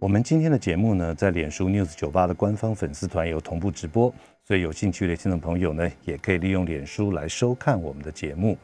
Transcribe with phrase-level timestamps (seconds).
[0.00, 8.56] 我们今天的节目呢，在脸书 News 九八的官方粉丝团有同步直播，所以有兴趣的听众朋友呢，也可以利用脸书来收看我们的节目。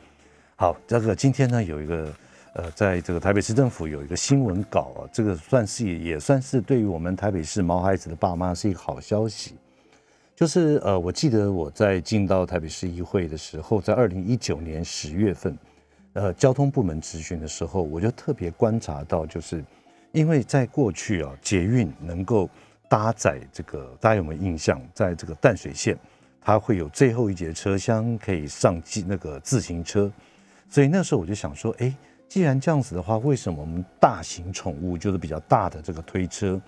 [0.54, 2.14] 好，这个今天呢，有一个
[2.52, 9.56] 呃，在这个台北市政府有一个新闻稿啊，这个算是也算是对于我们台北市毛孩子的爸妈是一个好消息。
[10.36, 15.58] 就是呃，我记得我在进到台北市议会的时候，在二零一九年十月份。
[16.12, 19.64] 呃，交通部门咨询的时候，我就特别观察到，就是
[20.14, 22.48] 因为在过去啊，捷运能够
[22.88, 24.80] 搭载这个，大家有没有印象？
[24.94, 25.98] 在这个淡水线，
[26.40, 30.08] 它会有最后一节车厢可以上机那个自行车，
[30.70, 31.92] 所以那时候我就想说，哎，
[32.28, 36.62] 既然这样子的话，为什么我们大型宠物就是比较大的这个推车，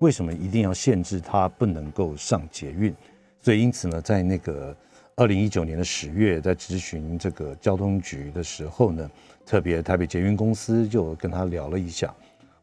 [0.00, 2.94] 为什么一定要限制它不能够上捷运？
[3.40, 4.76] 所以因此呢，在那个。
[5.16, 9.10] 二零一九年的十月，在咨询这个交通局的时候呢，
[9.44, 12.14] 特别台北捷运公司就跟他聊了一下。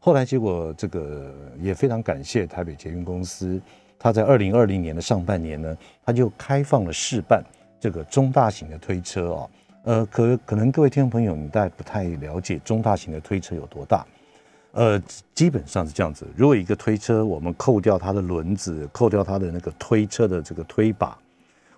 [0.08, 3.60] 后来结果这个也非常感谢台北捷运公司，
[3.98, 7.44] 他在二零二零年的上半年呢，他就开放了试办
[7.78, 9.48] 这个中大型的推车啊。
[9.82, 14.06] 呃，可可能各位听众朋友你大概不太了解中大型的推车有多大。
[14.72, 14.98] 呃，
[15.34, 21.18] 基本上是这样子，如果一个推车我们扣掉它的轮子，扣掉它的那个推车的这个推把。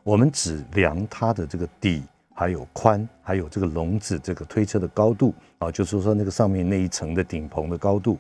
[0.05, 2.05] 我们只量它的这个底，
[2.41, 8.17] 还有宽，还有这个笼子，这个推车的高度啊，就是说那个上面那一层的顶棚的高度。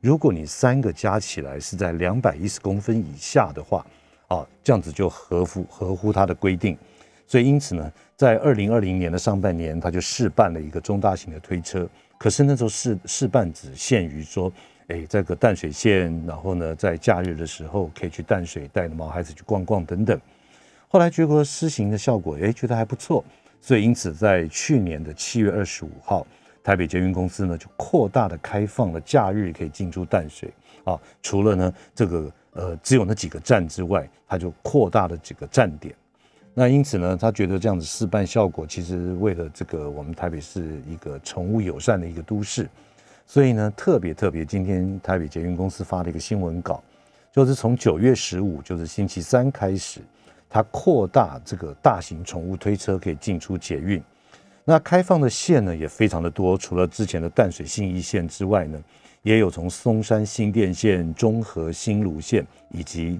[0.00, 3.86] 如果你三个加起来是在两百一十公分以下的话，
[4.26, 6.76] 啊，这样子就合乎合乎它的规定。
[7.24, 11.88] 所以因此呢，在二零二零年的上半年，他就试办了一个中大型的推车。
[12.18, 14.52] 可是那时候试试办只限于说，
[14.88, 20.20] 哎，这个淡水线，然后呢，在假日的时候可以去淡水带着毛孩子去逛逛等等。
[20.88, 23.24] 后来结果施行的效果，哎，觉得还不错，
[23.64, 26.26] 所以因此在去年的七月二十五号，
[26.64, 30.52] 台北捷运公司呢就扩大的开放了假日可以进出淡水
[30.82, 35.94] 啊，除了呢这个呃只有那几个站之外，它就扩大了几个站点。
[36.52, 42.68] 那因此呢，他觉得这样子示范效果，其实为了这个我们台北是一个宠物友善的一个都市，
[43.26, 46.82] 所以呢特别特别，今天台北捷运公司发了一个新闻稿，
[47.32, 50.00] 就是从九月十五，就是星期三开始。
[50.54, 54.02] 它扩大这个大型宠物推车可以进出捷运，
[54.66, 58.78] 那开放的线呢也非常的多，除了之前的淡水信义线之外呢，
[59.22, 63.18] 也有从松山新店线、中和新芦线以及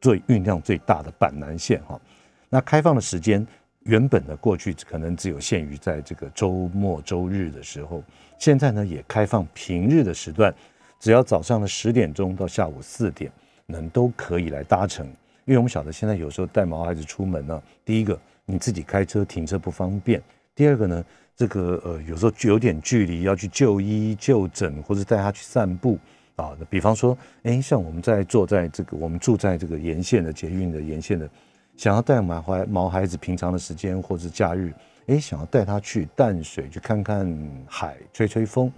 [0.00, 2.00] 最运量最大的板南线哈。
[2.48, 3.44] 那开放的时间
[3.80, 8.00] 原本呢过去可能只有限于在这个周末周日的时候，
[8.38, 10.54] 现在呢也开放平日的时段，
[11.00, 13.28] 只要早上的十点钟到下午四点
[13.66, 15.04] 能都可以来搭乘。
[15.50, 20.20] 因为我们晓得，现在有时候带毛孩子出门呢，第一个你自己开车停车不方便；
[20.54, 25.98] 第二个呢，这个呃有时候有点距离要去就医就诊，或者带他去散步
[26.36, 26.56] 啊。
[26.70, 31.28] 比方说，哎，像我们在坐在这个我们住在这个沿线的捷运的沿线的，
[31.76, 34.72] 想要带毛孩毛孩子平常的时间或者假日，
[35.08, 37.26] 哎，想要带他去淡水去看看
[37.66, 38.72] 海、吹吹风，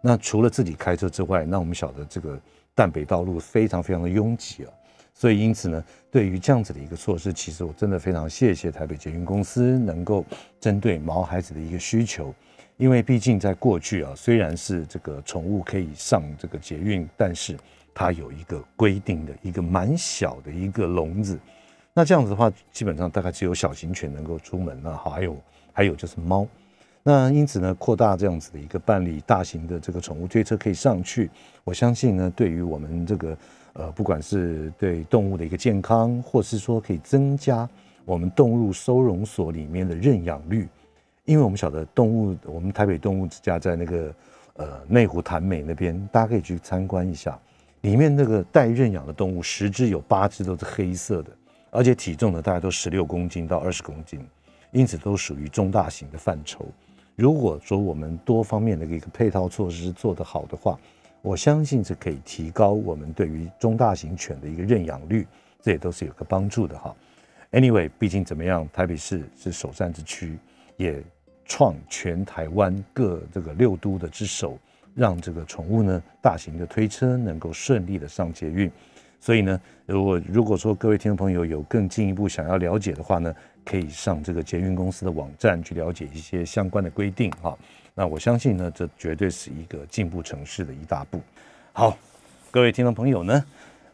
[0.00, 2.40] 那除了自己开车之外，那我们晓得这个
[2.74, 4.72] 淡北道路非常非常的拥挤啊。
[5.18, 10.22] 所以，因此呢，对于这样子的一个措施，其实我真的非常谢谢台北捷运公司能够
[10.60, 12.34] 针对毛孩子的一个需求，
[12.76, 17.56] 因为毕竟在过去啊，虽然是这个宠物可以上这个捷运，但是
[17.94, 21.38] 它有一个规定的一个蛮小的一个笼子，
[21.94, 25.36] 那这样子的话，基本上大概只有小型犬能够出门了，好，还有
[25.72, 26.46] 还有就是猫，
[27.02, 31.30] 那因此呢，扩大这样子的一个办理大型的这个宠物推车可以上去，
[31.64, 33.34] 我相信呢，对于我们这个。
[33.78, 37.68] 呃，不管是对动物的一个健康，或是说可以增加
[38.06, 40.66] 我们动物收容所里面的认养率，
[41.26, 44.14] 因为我们晓得动物，我们台北动物之家在那个
[44.54, 47.38] 呃内湖潭美那边，大家可以去参观一下，
[47.82, 51.30] 里面那个待认养的动物，十只有八只都是黑色的，
[51.70, 54.26] 而且体重呢大概都十六公斤到二十公斤，
[54.70, 56.66] 因此都属于中大型的范畴。
[57.14, 60.78] 如果说我们多方面的一个配套措施做得好的话，
[61.26, 65.26] 我相信是可以提高我们对于中大型犬的一个认养率，
[65.60, 66.94] 这也都是有个帮助的哈。
[67.50, 70.38] Anyway，毕竟怎么样，台北市是首善之区，
[70.76, 71.02] 也
[71.44, 74.56] 创全台湾各这个六都的之首，
[74.94, 78.70] 让这个宠物呢大型的推车能够顺利的上捷运。
[79.18, 83.34] 所以呢，如果如果说各位听众朋友有更进一步想要了解的话呢，
[83.64, 87.58] 可以上这个捷运公司的网站去了解一些相关的规定哈。
[87.98, 91.18] 那我相信呢，这绝对是一个进步城市的一大步。
[91.72, 91.96] 好，
[92.50, 93.42] 各位听众朋友呢，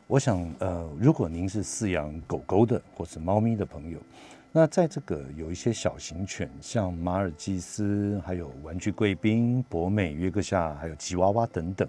[0.08, 4.00] 我想呃，如果您是饲养狗狗的或是猫咪的朋友。
[4.50, 11.88] 那在这个有一些小型犬，像马尔济斯，还有玩具贵宾、博美、约克夏，还有吉娃娃等等，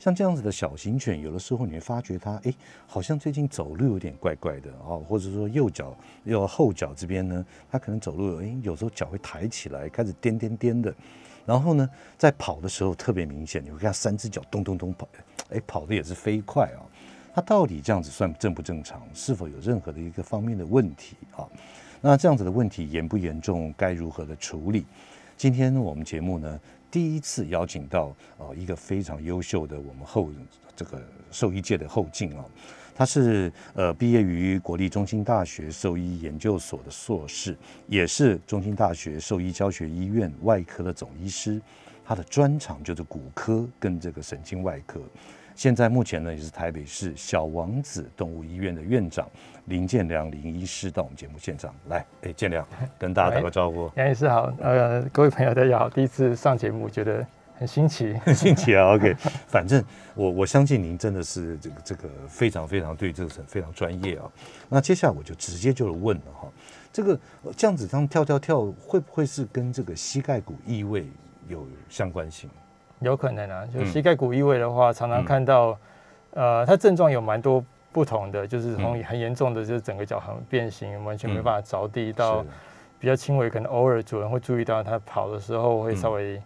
[0.00, 2.52] 像这样子的小型犬，有的时候你会发觉它，哎，
[2.84, 10.92] 好像最近走路有点怪怪的哦，或者说右脚、右后脚这边呢，它可能走路，哎，有时候脚会抬起来，开始颠颠颠的，
[11.46, 15.08] 然后呢，在跑的时候特别明显，你会看三只脚咚咚咚跑，
[15.50, 16.80] 哎，跑的也是飞快啊，
[17.34, 19.02] 它到底这样子算正不正常？
[19.12, 21.46] 是否有任何的一个方面的问题啊？
[22.00, 23.72] 那这样子的问题严不严重？
[23.76, 24.84] 该如何的处理？
[25.36, 26.60] 今天我们节目呢，
[26.90, 30.30] 第一次邀请到呃一个非常优秀的我们后
[30.76, 32.44] 这个兽医界的后进啊，
[32.94, 37.56] 他是呃毕业于国立中心大学兽医研究所的硕士，
[37.86, 41.60] 也是中心大学兽医教学医院外科的总医师，
[42.04, 45.00] 他的专长就是骨科跟这个神经外科。
[45.56, 49.28] 现在目前呢，也是台北市小王子动物医院的院长
[49.66, 52.04] 林建良林医师到我们节目现场来。
[52.22, 52.66] 哎，建良
[52.98, 53.88] 跟大家打个招呼。
[53.94, 57.24] 杨医师好，呃，各位朋友大家好，第一次上节目，觉得
[57.64, 58.94] 很新奇， 很新奇啊。
[58.94, 59.16] OK，
[59.46, 59.82] 反正
[60.14, 64.30] 我我相信您真的是这个这个非常非常对这个非常专业啊。
[64.68, 66.48] 那接下来我就直接就问了哈，
[66.92, 67.18] 这个
[67.56, 71.06] 这样子这样跳跳跳，会不会是跟这个膝盖骨异位
[71.48, 72.50] 有相关性？
[73.00, 75.78] 有可能啊，就膝盖骨异位的话，常常看到，
[76.32, 82.44] 呃，它症状有蛮多不同的，就是从很严重的，就是整个脚很变形，完全没办法着地，到
[83.00, 86.42] 比较轻微，可能偶尔主人会注意到它跑的时候会稍微。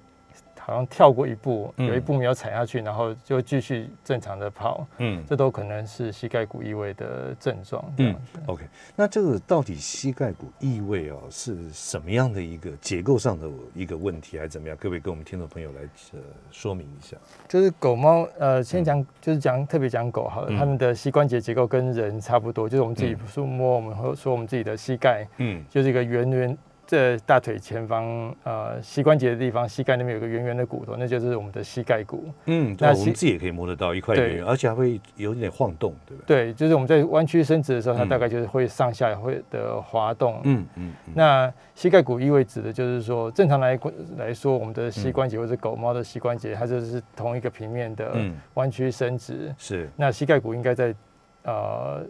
[0.69, 7.83] 好像跳过一步，有一步没有踩下去，然后就继续正常的跑，嗯，这都可能是膝盖骨异位的症状。
[7.97, 14.77] 嗯，OK，那这个到底膝盖骨异位哦是什么样的一个结构上的一个问题，还是怎么样？
[14.79, 15.81] 各位跟我们听众朋友来
[16.13, 16.21] 呃
[16.51, 17.17] 说明一下。
[17.49, 26.59] 就是狗猫呃，先讲就是讲特别讲狗好了，它们的膝关节结构跟人差不多，就是我们自己触摸，我们会说我们自己的膝盖，嗯，就是一个圆圆。
[26.89, 32.33] 这大腿前方，呃，膝关节的地方，膝盖那边有个圆圆的骨头，那就是我们的膝盖骨。
[32.47, 36.47] 嗯，那我们自己也可以摸得到一块圆圆，而且还会有点晃动，对不对？
[36.47, 40.41] 对，就是我们在弯曲伸直的时候，它大概就是会上下会的滑动。
[40.45, 40.95] 嗯嗯。
[41.15, 43.79] 那膝盖骨意味指的就是说，正常来
[44.17, 48.17] 来说，我们的膝关节或者狗猫的膝关节，它就是同一个平面的
[48.55, 49.55] 弯曲伸直。
[49.59, 49.91] 是。
[49.95, 50.95] 那膝盖骨应该在，
[51.43, 52.03] 呃。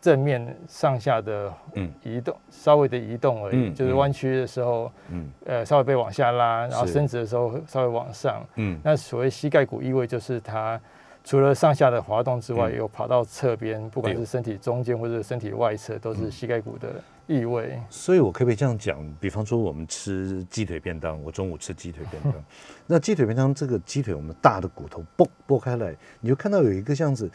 [0.00, 1.52] 正面上下的
[2.02, 4.90] 移动，稍微的移动而已，就是弯曲的时候，
[5.44, 8.42] 呃，稍微被往下拉，然后伸直的时候稍微往上。
[8.54, 10.80] 嗯，那所谓膝盖骨异位，就是它
[11.22, 16.88] 除了上下的滑动之外，有跑到侧边，不管是身体中间或者身体外侧，都是膝盖骨的
[17.26, 17.78] 异位。
[17.90, 18.98] 所以我可不可以这样讲？
[19.20, 22.32] 比方说，我们吃鸡腿便当，我中午吃鸡腿便当，
[22.86, 27.30] 那鸡腿便当这个鸡腿，我们大的骨头剥剥开来，你就看到有一个这样子。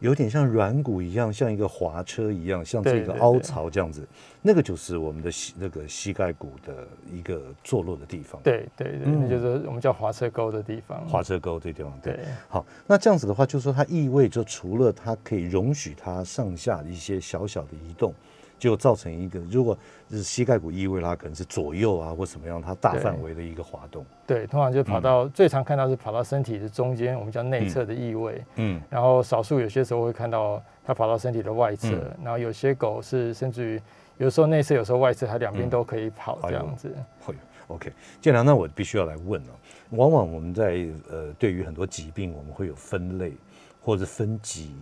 [0.00, 4.06] 有点像软骨一样，像一个滑车一样，像这个凹槽这样子，
[4.40, 8.40] 那个就是我们的膝那个膝盖骨的一个坐落的地方。
[8.42, 11.04] 对对对，那就是我们叫滑车沟的地方。
[11.08, 12.20] 滑车沟这地方，对。
[12.48, 18.14] 好，那这样子的话，就是说它意味着除了它可以容许它上下一些小小的移动。
[18.58, 19.76] 就造成一个，如果
[20.10, 24.04] 是膝盖骨异位啦，可能是左右啊或什么样，它大范围的一个滑动。
[24.26, 28.44] 对，通常就跑到最常看到是跑到身体的中间，我们叫内侧的异位。
[28.56, 28.80] 嗯。
[28.90, 31.88] 然后少数有些时候会看到它跑到身体的外侧，
[32.22, 33.80] 然后有些狗是甚至于
[34.16, 36.92] 有时候内侧，有时候外侧，它两边都可以跑这样子。
[37.24, 37.34] 会
[37.68, 37.92] ，OK。
[38.20, 39.48] 建良，那我必须要来问了。
[39.90, 43.32] 往往我们在呃对于很多疾病，我们会有分类
[43.80, 44.74] 或者分级。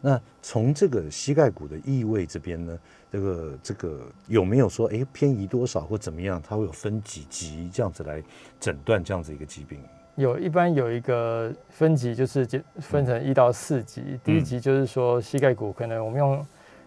[0.00, 2.78] 那从这个膝盖骨的异位这边呢？
[3.10, 6.42] 这个这个有没有说哎偏移多少或怎么样？
[6.46, 8.22] 它会有分几级这样子来
[8.60, 9.78] 诊断这样子一个疾病？
[10.16, 12.46] 有一般有一个分级，就是
[12.80, 14.18] 分成一到四级。
[14.22, 16.46] 第一级就是说膝盖骨可能我们用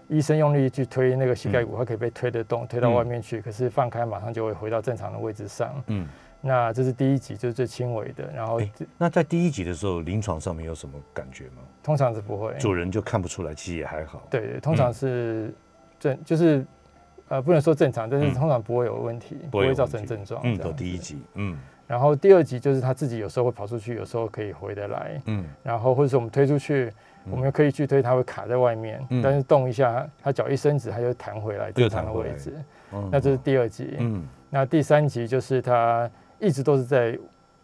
[0.09, 3.41] 医生用力去推那个膝盖骨，它可以被推得动，推到外面去。
[3.41, 5.83] 可是放开马上就会回到正常的位置上。
[5.87, 6.07] 嗯，
[6.41, 8.29] 那这是第一级，就是最轻微的。
[8.35, 8.59] 然后
[8.97, 11.61] 那在第一级的时候，临床上面有什么感觉吗？
[11.81, 14.27] 通常是不会，主人就看不出来，其实也还好。
[14.29, 15.53] 对，通常是。
[16.01, 16.65] 正就是，
[17.27, 20.41] 呃，不能说正常，但是通常不会有问题，不会造成症状。
[20.43, 21.55] 嗯，到第一集，嗯，
[21.85, 26.91] 然后第二集就是他自己有时候会跑出去，有时候可以回得来，嗯，然后或者说我们推出去，
[27.29, 32.51] 我们可以去推，他会卡在外面，但是动一下，他脚一伸直，他就弹回来正常的位置。
[33.11, 36.09] 那这是第二集，嗯，那第三集就是他
[36.41, 37.17] 一直都是在。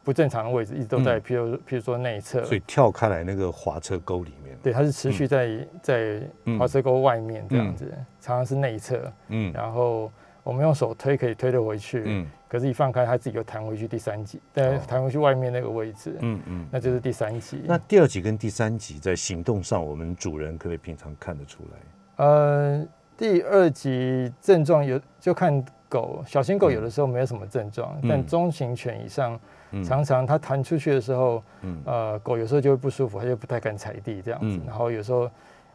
[0.03, 6.21] 不正常的位置，一直都在，譬如譬如说内侧，所以跳开来那个滑车沟里面，对，它是持续在在
[6.57, 7.91] 滑车沟外面这样子，
[8.21, 10.09] 常常是内侧，嗯，然后
[10.43, 17.61] 我们用手推可以推得回去，嗯，可是一放开它自己又弹回去第三级，对，弹回去外面那个位置，嗯嗯，那就是第三级。
[17.65, 22.25] 那第二级跟第三级在行动上，我们主人可不可以平常看得出来？
[22.25, 29.39] 呃，第二级症状有就看狗，小型狗有的时候没有什么症状，但中型犬以上。
[29.85, 31.43] 常常它弹出去的时候，
[31.83, 34.57] 呃，狗有时候就会不舒服，它就不太敢踩地这样子。
[34.65, 35.29] 然后有时候，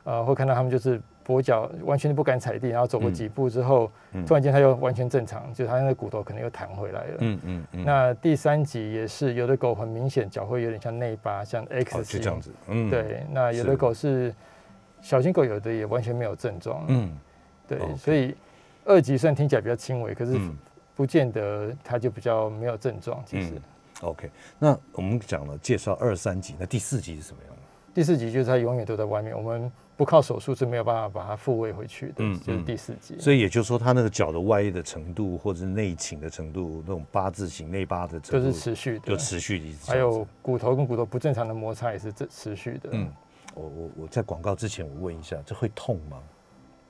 [0.04, 3.92] 呃，会看到它们就是跛脚，完全不敢踩地，然后走过几步之后，
[4.26, 7.16] 突然间它又完全正常，就它那个骨头可能又弹回来了。
[7.18, 7.84] 嗯嗯嗯。
[7.84, 12.22] 那第三集也是，有的狗很明显脚会有点像内八，像 X 型。
[12.22, 12.50] 这样子。
[12.68, 12.88] 嗯。
[12.88, 14.34] 对，那有的狗是
[15.02, 16.82] 小型狗，有的也完全没有症状。
[16.88, 17.14] 嗯。
[17.68, 18.34] 对，所以
[18.84, 20.38] 二级虽然听起来比较轻微，可是
[20.94, 23.52] 不见得它就比较没有症状，其实。
[24.00, 27.62] OK，那我们讲了介绍二三级，那第四级是什么样的？
[27.94, 33.16] 第四级就是它永远都在外面，我们不靠手术是没有办法把它复位回去的，嗯，就是第四级。
[33.20, 39.88] 所以也就是说，它那个脚的歪的程度，或者是内倾的程度，那种八字形内八的程度，都是持续的，就持续一直。
[39.88, 42.88] 还有骨头跟骨头不正常的摩擦也是这持续的。
[42.92, 43.12] 嗯，
[43.54, 46.18] 我我我在广告之前我问一下，这会痛吗？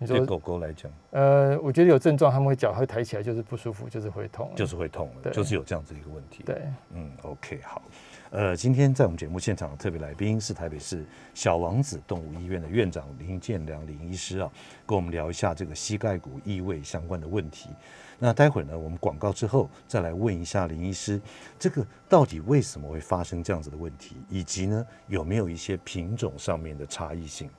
[0.06, 6.42] 对狗狗来讲，呃，我觉得有症状，他们会脚会抬起来，就是不舒服，就是会痛，就是会痛，就是有这样子一个问题。
[6.44, 6.62] 对，
[6.94, 7.82] 嗯，OK，好，
[8.30, 11.04] 呃，今天在我们节目现场的特别来宾是台北市
[11.34, 14.50] 小王子动物医院的院长林建良林医师啊，
[14.86, 17.70] 跟我们聊一下这个膝盖骨异位相关的问题。
[18.18, 21.20] 那待会儿呢，我们广告之后再来问一下林医师，
[21.58, 27.50] 这个到底为什么会发生这样子的问题，以及呢有没有一些品种上面的差异性？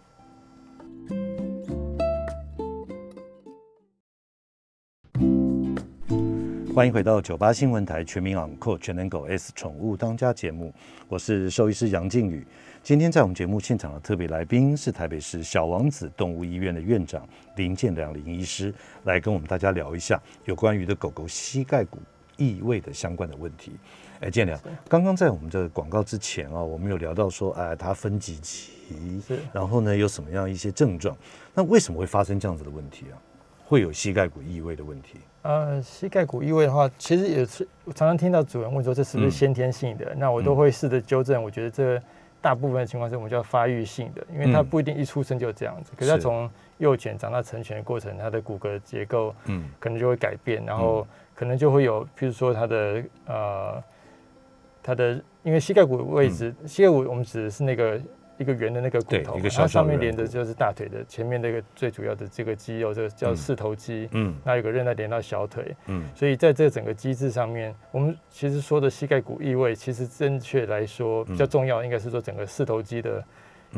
[6.76, 10.74] 欢迎回到九八新闻台全民养狗全能狗 S 宠物当家节目，
[11.08, 12.44] 我是兽医师杨靖宇。
[12.82, 22.00] 今天在我们节目现场的特别来宾是台北市小王子动物医院的院长林建良林医师，来跟我们大家聊一下有关于的狗狗膝盖骨
[22.38, 23.74] 异位的相关的问题。
[24.22, 28.72] 哎，建良，刚刚在我们的广告之前啊，我们有聊到说，哎，它分几级，
[29.54, 31.16] 然后呢有什么样一些症状？
[31.54, 33.16] 那为什么会发生这样子的问题啊？
[33.64, 35.20] 会有膝盖骨异位的问题？
[35.44, 40.16] 呃，膝盖骨异位的话，其实也是常常听到主人问说这是不是先天性的？
[40.16, 41.44] 那我都会试着纠正。
[41.44, 42.02] 我觉得这
[42.42, 45.92] 大部分的情况是我们叫发育性的，因为它不一定一出生就这样子。
[45.98, 53.84] 可是它从幼犬长大成犬的过程，它的骨骼结构嗯可能就会改变，然后可能就会有，譬如说它的呃
[54.82, 58.00] 它的因为膝盖骨位置，膝盖骨我们指的是那个。
[58.38, 64.10] 一个圆的那个骨头，它上面连的就是大腿的前面那个最主要的这个肌肉，这个叫四头肌。
[64.12, 65.76] 嗯，那有个韧带连到小腿。
[65.88, 73.24] 嗯，所以在这整个机制上面，我们其实说的膝盖骨异位，其实正确来说比较重要，应该是说整个四头肌的。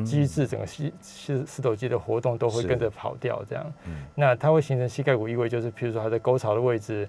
[0.03, 3.73] 机制整个膝膝四头肌的活动都会跟着跑掉，这样，
[4.15, 7.07] 那它会形成膝盖骨异位，就是譬如说它的沟槽的位置，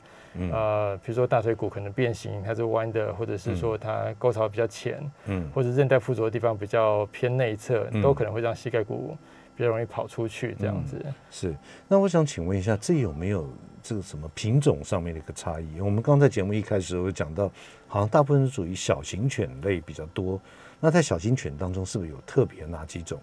[0.52, 9.16] 呃，比如说大腿骨可能变形，它是弯的，或者是说它沟槽比较浅，嗯，或者韧带附着的地方比较偏内侧，都可能会让膝盖骨
[9.56, 11.04] 比较容易跑出去，这样子。
[11.30, 11.54] 是，
[11.88, 13.48] 那我想请问一下，这有没有
[13.82, 15.80] 这个什么品种上面的一个差异？
[15.80, 17.50] 我们刚在节目一开始我讲到，
[17.88, 20.40] 好像大部分是属于小型犬类比较多。
[20.80, 23.18] 那在小型犬当中，是不是有特别哪几种？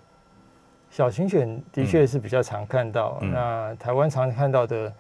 [0.90, 3.20] 小型犬的确是比较常看到。
[3.22, 4.92] 那台湾常看到的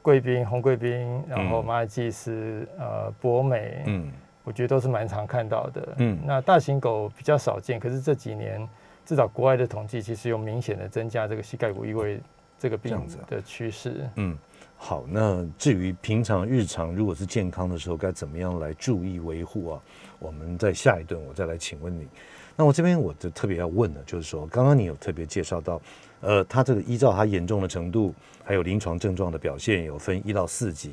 [0.00, 4.10] 贵宾、红贵宾，然后马尔济斯、呃博美，嗯，
[4.44, 5.88] 我觉得都是蛮常看到的。
[5.98, 8.68] 嗯，那大型狗比较少见，可是这几年
[9.04, 12.20] 至少国外的统计，其实有明显的增加这个膝盖骨异位
[12.58, 12.96] 这个病
[13.28, 14.08] 的趋势。
[14.16, 14.36] 嗯。
[14.84, 19.80] 好，那至于平常日常如果是健康的时候，该怎么样来注意维护啊？
[20.18, 22.08] 我们在下一顿我再来请问你。
[22.56, 25.80] 那我这边我就特别要问的，就是说，刚刚你有特别介绍到，
[26.20, 28.12] 呃，它这个依照它严重的程度，
[28.42, 30.90] 还有临床症状的表现，有分一到四级。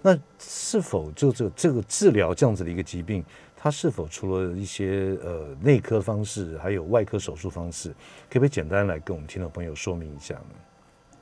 [0.00, 3.24] 那是否就这这个治疗这样子的一个疾病，
[3.56, 7.88] 它是否除了一些呃内科方式，还有外科手术方式，
[8.28, 10.69] 可不可以简单来跟我们听众朋友说明一下呢？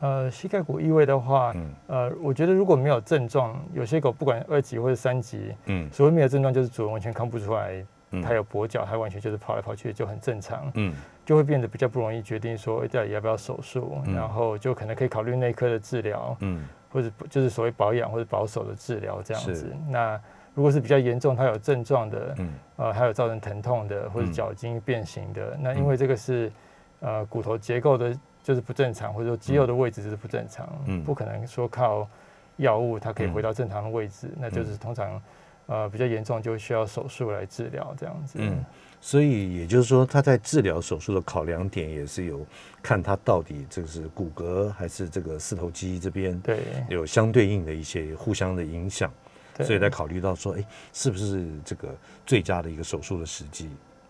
[0.01, 1.53] 呃，膝盖骨异位的话，
[1.89, 7.85] 呃，我觉得如果没有症状，有些狗不管二级或者三级，嗯，所谓没有症状就是主人完全看不出来，
[8.23, 10.95] 它有跛脚，它完全就是跑来跑去就很正常，嗯，
[11.27, 19.75] 就会变得比较不容易决定说到底要不要手术，然后就可能可以考虑内科的治疗，嗯，或者就是所谓保养或者保守的治疗这样子。
[19.89, 20.21] 那
[20.55, 26.53] 如果是比较严重，它有症状的，嗯，呃，还有造成疼痛的或者脚筋变形的，那因为这个是
[27.01, 28.17] 呃骨头结构的。
[28.49, 32.09] 就是不正常，或者说肌肉的位置就是不正常，嗯，不可能说靠
[32.57, 35.21] 药物它可以回到正常的位置，那就是通常，
[35.67, 38.39] 呃比较严重，就需要手术来治疗这样子。
[38.41, 38.65] 嗯，
[39.03, 42.41] 所以也就是说，他在治疗手术的考量点也是有
[42.83, 49.13] 看他到底这个是骨骼还是这个四头肌这边对有相对应的一些互相的影响，
[49.55, 50.65] 对所以在考虑到说，哎，
[50.95, 53.69] 是不是这个最佳的一个手术的时机？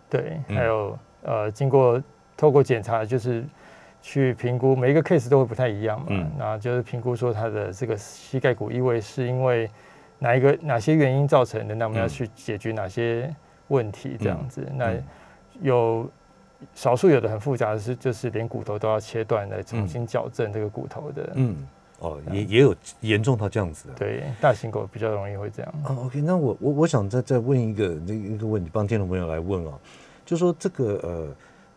[0.08, 2.00] 对，嗯还有呃，经过
[2.36, 3.44] 透过检查，就是
[4.00, 9.68] 去评估每一个 case 都会不太一样嘛，嗯那就是评估说他的这个膝盖骨异位是因为
[10.18, 13.34] 哪一个哪些原因造成的，那我们要嗯去解决哪些
[13.68, 14.66] 问题这样子。
[14.74, 15.04] 那嗯
[15.60, 16.08] 有
[16.74, 21.30] 少数有的很复杂的是，就是连骨头都要切断来重新矫正这个骨头的。
[21.34, 21.56] 嗯，
[22.00, 23.94] 哦，也也有严重到这样子的。
[23.94, 25.72] 对，大型狗比较容易会这样。
[25.84, 29.72] 啊，OK，那我我我想再再问一个那一个问题，帮听众朋友来问啊，
[30.24, 31.28] 就说这个呃，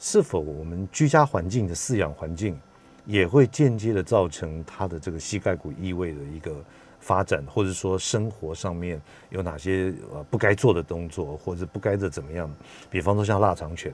[0.03, 2.59] 是否我们居家环境的饲养环境
[3.05, 6.55] 也会间接的造成它的这个膝盖骨异位的一个
[6.99, 12.51] 发展，或者说生活上面有哪些呃不该做的动作，或者不该的怎么样？
[12.89, 13.93] 比方说像腊肠犬。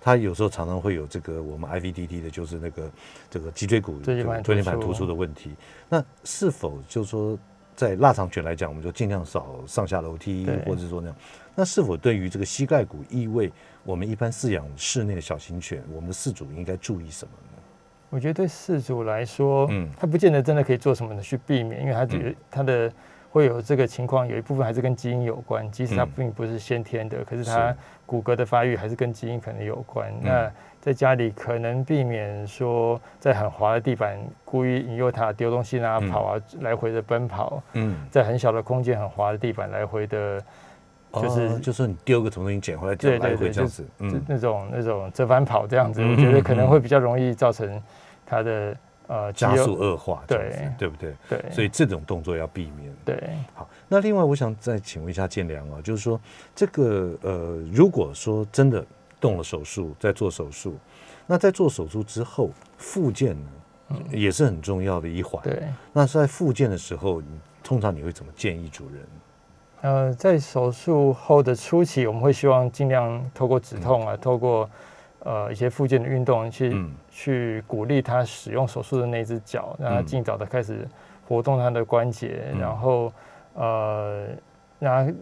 [0.00, 2.90] 它有时候常常会有这个我们 IVDD 的，就是那个
[3.30, 5.50] 这个脊椎骨椎间盘突出的问题。
[5.88, 7.38] 那是否就是说
[7.74, 11.16] 在腊肠犬来讲，我们就尽量少上下楼梯，或者说那样。
[11.54, 13.50] 那是否对于这个膝盖骨异位，
[13.84, 17.62] 我们一般饲养室内的小型犬，我们的饲主应该注意什么呢？
[18.10, 19.88] 我觉得对饲主来说，嗯。
[19.98, 22.90] 他不见得真的可以做什么的去避免，因为他觉得他的
[23.30, 26.12] 会有这个情况，有一部分还是跟基因有关，即使它嗯。
[26.16, 27.76] 并不是先天的，可是它
[28.06, 30.10] 骨骼的发育还是跟基因可能有关。
[30.10, 30.20] 嗯。
[30.22, 36.08] 那在家里可能避免说在很滑的地板故意引诱它丢东西让它嗯。
[36.08, 40.40] 跑啊，来回的奔跑，嗯，在很小的空间很滑的地板来回的，
[41.22, 47.82] 就是哦就说你丢个什么东西捡回来，对来对对就回这样子，就嗯那种那种折返跑这样子，嗯我觉得可能嗯会比较容易造成
[48.26, 51.14] 它的呃加速恶化，对对不对？
[51.28, 52.92] 对，所以这种动作要避免。
[53.04, 53.16] 对。
[53.54, 56.20] 好，那另外我想再请问一下建良啊，就是说
[56.54, 58.84] 这个呃，如果说真的
[59.20, 60.76] 动了手术，在做手术，
[61.26, 63.36] 那在做手术之后，复健
[63.90, 65.42] 呢、也是很重要的一环。
[65.44, 67.28] 嗯对，那在复健的时候，你
[67.62, 69.02] 通常你会怎么建议主人？
[69.84, 74.68] 呃，在手术后的初期，我们会希望尽量透过止痛啊，透过
[75.18, 76.90] 呃一些附件的运动去、嗯。
[77.10, 80.06] 去鼓励他使用手术的那只脚，让他嗯。
[80.06, 80.88] 尽早的开始
[81.28, 82.60] 活动他的关节，嗯。
[82.60, 83.12] 然后
[83.52, 84.24] 呃
[84.78, 85.14] 让他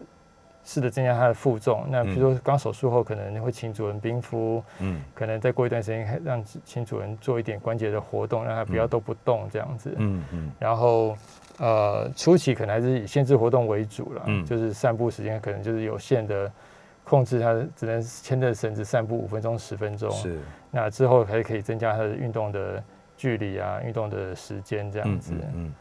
[0.62, 1.84] 试着增加他的负重。
[1.90, 8.88] 那比如说刚手术后可能会请主人冰敷，嗯可能再过一段时间让请主人做一点关节的活动，让他不要嗯。
[8.88, 9.92] 都不动这样子。
[9.98, 10.52] 嗯嗯。
[10.60, 11.16] 然后
[11.58, 16.50] 呃，初期可能还是以限制活动为主了，嗯就是散步时间可能就是有限的
[17.04, 20.10] 控制它，只能牵着绳子散步五分钟、十分钟。
[20.10, 20.38] 是
[20.70, 22.82] 那之后还可以增加它的运动的
[23.16, 25.32] 距离啊，运动的时间这样子。
[25.34, 25.74] 嗯嗯嗯。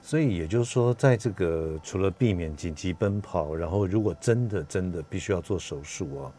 [0.00, 6.32] 所以也就是说，在这个除了避免紧急奔跑，然后如果真的真的必须要做手术啊，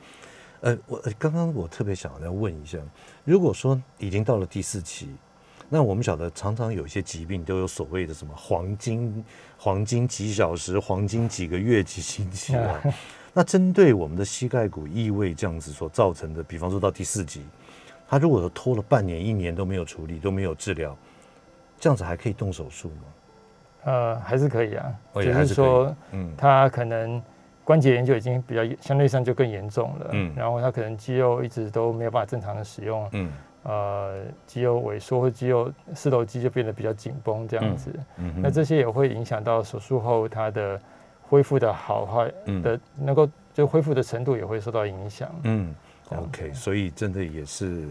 [0.61, 2.77] 呃，我呃刚刚我特别想要问一下，
[3.25, 5.09] 如果说已经到了第四期，
[5.69, 9.23] 那我们晓得常常有一些疾病都有所谓的什么黄金
[9.57, 12.81] 黄金几小时、黄金几个月、几星期 啊。
[13.33, 17.43] 那针对我们的膝盖骨异位这样子所造成的，比方说到第四级，
[18.07, 20.97] 他如果说拖了半年、一年都没有处理、都没有治疗，
[21.79, 23.03] 这样子还可以动手术吗？
[23.83, 26.33] 呃，还是可以啊，只是说嗯。
[26.35, 27.21] 他可能
[27.63, 30.33] 关节炎就已经比较相对上就更严重了，嗯。
[30.35, 33.31] 然后他可能肌肉一直都没有办法正常的使用，嗯
[33.67, 37.91] 呃，肌肉萎缩或肌肉四头肌就变得比较紧绷这样子。
[38.17, 40.79] 嗯哼那这些也会影响到手术后它的
[41.21, 45.29] 恢复的好坏嗯的，能够就恢复的程度也会受到影响。
[45.43, 45.75] 嗯
[46.15, 47.83] ，OK，所以真的也是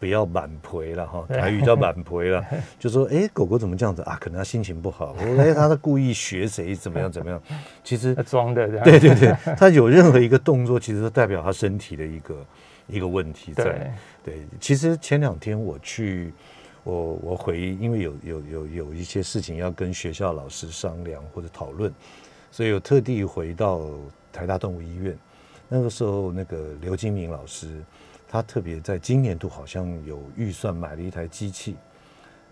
[0.00, 2.42] 不要满赔了哈，台语叫满赔了，
[2.80, 4.16] 就说哎，狗狗怎么这样子啊？
[4.18, 7.38] 可能它心情不好，我哎，它在故意学谁怎么样怎么样，
[7.84, 8.84] 其实那 装的这样。
[8.84, 12.36] 对对对，它有任何一个动作，其实都代表它身体的一个
[12.86, 13.64] 一个问题在。
[13.64, 13.92] 对
[14.24, 16.32] 对，其实前两天我去，
[16.82, 21.92] 我我回，因为有有有有一些事情要跟学校老师商量或者讨论，
[22.50, 23.82] 所以我特地回到
[24.32, 25.16] 台大动物医院。
[25.68, 27.82] 那个时候，那个刘金明老师，
[28.28, 31.76] 他特别在今年度好像有预算买了一台机器，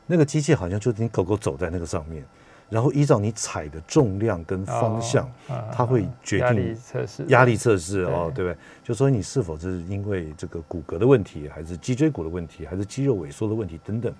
[0.06, 2.24] 那个机器好像就是你狗狗走在那个上面，
[2.72, 5.30] 然后依照你踩的重量跟方向，
[5.70, 7.24] 它会决定压力测试。
[7.28, 8.56] 压力测试哦，对对不对？
[8.82, 14.10] 就说你是否是因为这个骨骼的问题，还是脊椎骨的问题，还是肌肉萎缩的问题等等，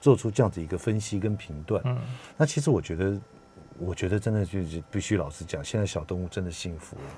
[0.00, 1.80] 做出这样子一个分析跟评断。
[1.86, 1.96] 嗯，
[2.36, 3.16] 那其实我觉得，
[3.78, 7.02] 我觉得真的就是必须老实讲，现在小动物真的幸福了。
[7.02, 7.16] 哦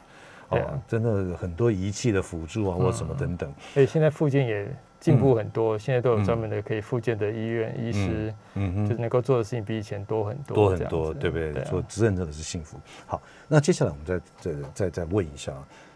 [0.51, 4.71] 对啊，真的很多仪器的辅助啊，或者什么等等，所以现在附近也
[5.03, 11.53] 进步很多，现在都有专门的可以复健的医院医师，嗯就是能够做的事情比以前多很多，多很多，对不对？
[11.65, 12.79] 做执政真的是幸福。
[13.05, 15.53] 好，那接下来我们再再再再问一下，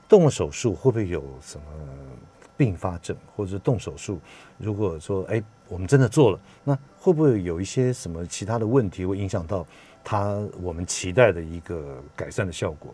[0.09, 1.65] 动了手术会不会有什么
[2.57, 4.19] 并发症，或者是动手术，
[4.59, 9.65] 如果说哎我们真的做了，那会不会有一些什么其他的问题会影响到
[10.03, 12.93] 他我们期待的一个改善的效果？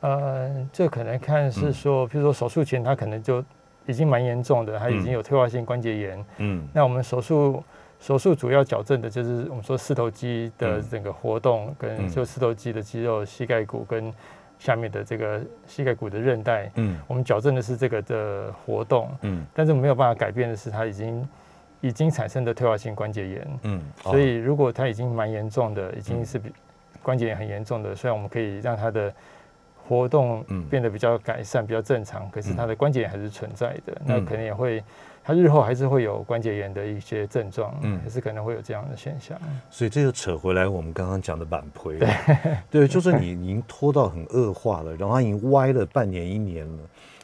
[0.00, 3.42] 呃，这可能看是说，比如说手术前他可能就
[3.86, 6.24] 已经蛮严重的，他已经有退化性关节炎。
[6.38, 7.62] 嗯，那我们手术
[7.98, 14.12] 手术主要矫正的就是我们说四头肌的整个活动，跟就四头肌的肌肉、膝盖骨跟
[14.58, 16.70] 下面的这个膝盖骨的韧带。
[16.74, 19.10] 嗯，我们矫正的是这个的活动。
[19.22, 21.28] 嗯，但是没有办法改变的是，他已经
[21.80, 23.48] 已经产生的退化性关节炎。
[23.62, 26.52] 嗯，所以如果他已经蛮严重的，已经是比
[27.02, 29.12] 关节炎很严重的，虽然我们可以让他的
[29.88, 34.82] 活动变得比较改善，比较正常，可是他的关节炎还是存在的，那可能也会，
[35.22, 39.38] 他日后还是会有关节炎的一些症状，嗯，还是可能会有这样的现象。
[39.70, 42.08] 所以这就扯回来我们刚刚讲的板胚，对，
[42.70, 46.78] 对，就是你 已经拖到很恶化了，然后他已经歪了半年一年了。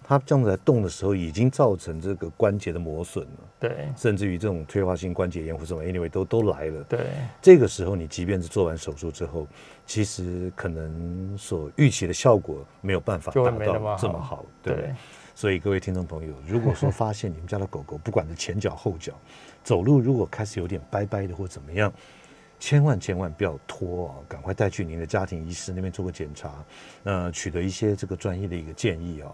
[0.04, 3.38] 它这样子在动的时候，已经造成这个关节的磨损了。
[3.60, 6.82] 对，甚至于这种退化性关节炎或什么，anyway 都都来了。
[6.84, 7.06] 对，
[7.40, 9.46] 这个时候你即便是做完手术之后，
[9.86, 14.44] 其实可能所预期的效果没有办法达到这么好。
[14.62, 14.92] 对，
[15.34, 19.12] 所以各位听众朋友，如果说发现你们家的狗狗，不管是前脚后脚，
[19.62, 21.92] 走路如果开始有点掰掰的或怎么样，
[22.58, 26.52] 千万千万不要拖啊，赶快带去您的家庭医师那边做个检查，
[27.02, 29.30] 那取得一些这个专业的一个建议啊。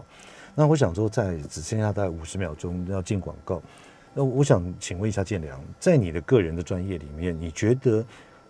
[0.59, 3.61] 那我想说，在只剩下大概五十秒钟要进广告，
[4.13, 8.03] 那我想请问一下建良，在你的个人的专业里面，你觉得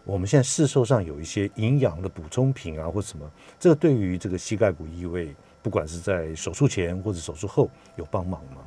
[0.05, 8.63] 我们现在市售上有一些营养的补充品啊，或什么，这个对于这个膝盖骨异位，不管是在手术前或者手术后，有帮忙吗？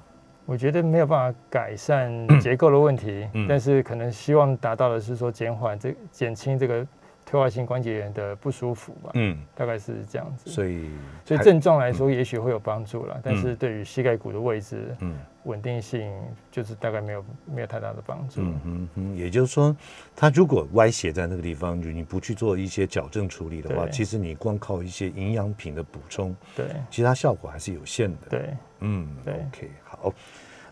[0.46, 6.86] 我觉得没有办法改善 结构的问题，但是可能希望达到的是说减缓这减轻这个。
[7.24, 10.50] 退化性关节炎的不舒服吧，嗯，大概是这样子。
[10.50, 10.90] 所以，
[11.24, 16.12] 所以症状来说，也许会有帮助了，但是对于膝盖骨的位置，嗯，稳定性
[16.50, 18.40] 就是大概没有没有太大的帮助。
[18.42, 19.74] 嗯嗯嗯，也就是说，
[20.14, 28.28] 它如果歪斜在那个地方，你不去做一些矫正处理的话，其实你光靠一些营养品的补充，对，其他效果还是有限的。
[28.28, 30.12] 对，嗯，对，OK，好。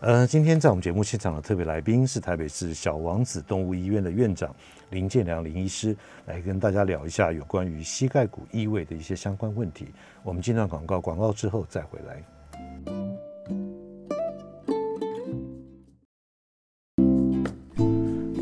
[0.01, 4.51] 呃，今天在我们节目现场的特别来宾是台北市小王子动物医院的院长
[4.91, 9.87] 林建良林医师，来跟大家聊一下有关于膝盖骨异位的一些相关问题。
[10.21, 12.23] 我们进段广告，广告之后再回来。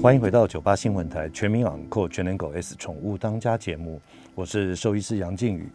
[0.01, 4.01] 欢迎回到九八新闻台全民养狗全能狗 S 宠物当家节目，
[4.33, 5.69] 我是兽医师杨靖宇。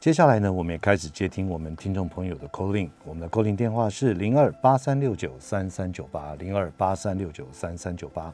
[0.00, 8.32] 接下来呢，我们也开始接听我们听众朋友的 calling，我们的 calling 电话是零二八三六九三三九八零二八三六九三三九八。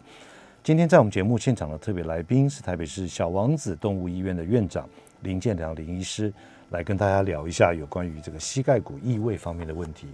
[0.65, 4.89] 今天在我们节目现场的特别来宾是台北市小王子动物医院的院长
[5.21, 6.33] 林建良林医师，
[6.71, 10.09] 来跟大家聊一下有关于这个膝盖骨异位方面的问题。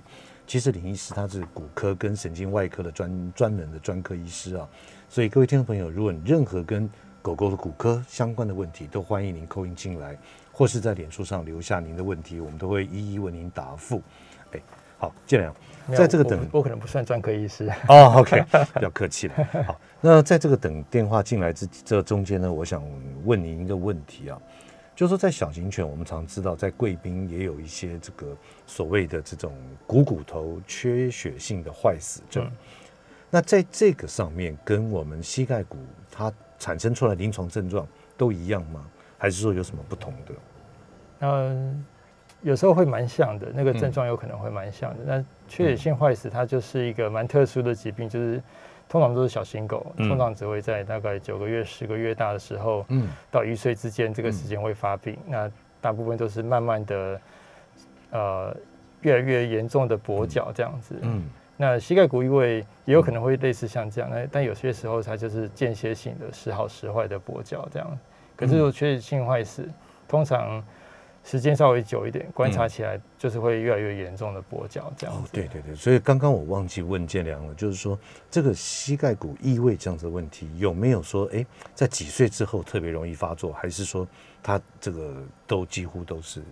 [0.48, 4.68] 其实林医师他是骨科跟神经外科的专专门的专科医师啊，
[5.08, 6.90] 所以各位听众朋友，如果你任何跟
[7.22, 10.18] 狗狗的骨科相关的问题，都欢迎您扣音进来。
[10.52, 14.02] 或是在脸书上留下您的问题，我们都会一一为您答复。
[15.00, 15.54] 哎，好，建良，
[15.96, 18.14] 在这个等，我可能不算专科医师哦。
[18.18, 18.42] OK，
[18.74, 19.34] 不要客气了。
[19.66, 22.82] 好，那在这个等电话进来之这中间呢，我想
[23.24, 24.40] 问您一个问题啊，
[24.94, 28.36] 就是说在小型犬，我们常知道在贵宾也有一些这个
[28.66, 29.52] 所谓的这种
[29.86, 32.50] 股骨头缺血性的坏死症。
[33.30, 35.78] 那在这个上面，跟我们膝盖骨
[36.10, 37.86] 它产生出来临床症状
[38.16, 38.84] 都一样吗？
[39.16, 40.34] 还是说有什么不同的？
[41.20, 41.84] 嗯，
[42.42, 44.96] 有时候会蛮像的，那个症状有可能会蛮像的。
[45.04, 48.42] 那缺血性坏死它就是一个蛮特殊的疾病，就是
[48.88, 55.18] 通常都是小型狗，通常只会在大概九个月、十个月大的时候，嗯，到一岁之间这个时间会发病。
[55.26, 55.50] 那
[55.82, 57.20] 大部分都是慢慢的，
[58.10, 58.56] 呃，
[59.02, 60.94] 越来越严重的跛脚这样子。
[61.02, 61.22] 嗯，
[61.58, 67.98] 那膝盖骨异位也有可能会类似像这样，那但有些时候它就是间歇性的时好时坏的跛脚这样。
[68.34, 69.68] 可是有缺血性坏死，
[70.08, 70.64] 通常。
[71.22, 75.30] 时间稍微久一点，观察起来就是会越来越严重的跛脚这样子。
[75.32, 77.96] 对对对，所以刚刚我忘记问建良了，就是说
[78.30, 84.08] 这个膝盖骨异位这样子的问题，有没有说哎，在几岁之后特别容易发作，还是说
[84.42, 86.42] 他这个都几乎都是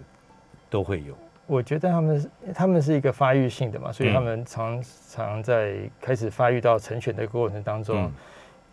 [0.68, 1.14] 都会有？
[1.46, 8.12] 我觉得他们他们是一个发育性的嘛，所以他们常常在开始发育到成犬的过程当中，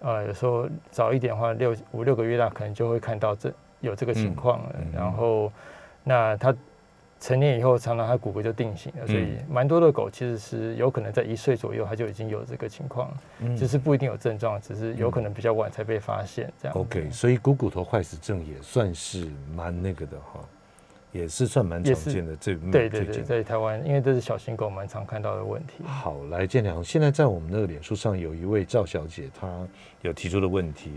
[0.01, 5.51] 呃，有时候早一点的话，六五六个月大可能就会看到这有这个情况了，然后。
[6.07, 6.55] 那它
[7.19, 13.11] 成年以后，常常它骨骼就定型了，所以蛮多的狗其实是有可能在一岁左右，它就已经有这个情况，
[13.57, 16.77] 只是不一定有症状，只是有可能比较晚才被发现这样。
[16.77, 20.39] OK，所以股骨头坏死症也算是蛮那个的哈，
[21.11, 22.35] 也是算蛮常见的。
[22.35, 25.83] 这对对对，在台湾，因为这是小型狗蛮常看到的问题。
[25.85, 29.49] 好，来建良，现在在我们那个脸书上有一位赵小姐，她
[30.01, 30.91] 有提出的问题。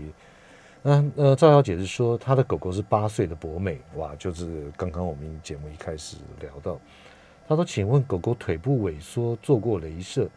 [0.81, 6.79] 那呃，赵小姐是说她的狗狗是八岁的博美，哇，就是刚刚我们节目一开始聊到，
[7.47, 10.27] 她说：“请问狗狗腿部萎缩做过镭射，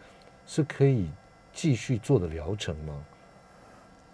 [0.47, 1.09] 是可以
[1.53, 2.95] 继续做的疗程吗？”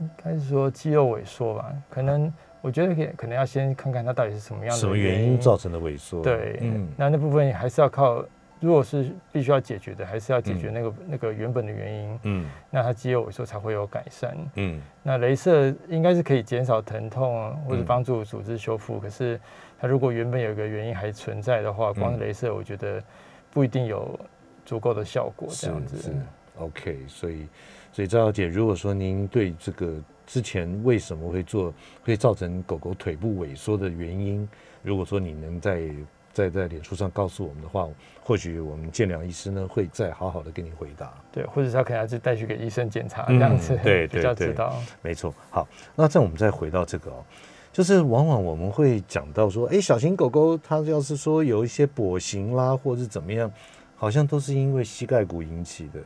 [0.00, 6.22] 应该是说肌肉萎缩吧，可能我觉得可可能要先看看它到底是什么样的什么原因造成的萎缩。
[6.22, 8.24] 对，嗯，那那部分还是要靠。
[8.60, 12.20] 如果是必须要解决的，还是要解决那个那个原本的原因。
[12.24, 14.36] 嗯，那它肌肉萎缩才会有改善。
[14.56, 18.98] 嗯，那镭射应该是可以减少疼痛或者帮助组织修复。
[18.98, 19.40] 可是
[19.78, 23.02] 它如果原本有一个原因还存在的话，光镭射我觉得
[23.50, 24.18] 不一定有
[24.64, 25.48] 足够的效果。
[25.52, 26.12] 这样子是。
[26.58, 27.46] OK，所以
[27.92, 29.94] 所以赵小姐，如果说您对这个
[30.26, 31.72] 之前为什么会做
[32.04, 34.48] 会造成狗狗腿部萎缩的原因，
[34.82, 35.88] 如果说你能在
[36.32, 37.88] 在在脸书上告诉我们的话，
[38.22, 41.12] 或许我们建良医师呢会再好好的给你回答。
[41.32, 44.74] 对，或者他可能要去带去给医生检查这样子，对，对 对知道。
[45.02, 45.34] 没错。
[45.50, 47.24] 好，那再我们再回到这个哦，
[47.72, 53.50] 就是往往我们会讲到说，哎，小型狗狗它要是说有一些跛行啦，或者是怎么样，
[53.96, 56.00] 好像都是因为膝盖骨引起的。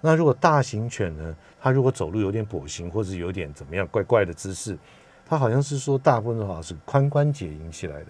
[0.00, 4.78] 那如果大型犬呢，它如果走路有点跛行，或者有点怎么样怪怪的姿势，
[5.24, 8.06] 它好像是说大部分的话是髋关节引起来的。